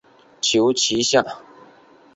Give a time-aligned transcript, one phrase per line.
[0.41, 1.23] 求其下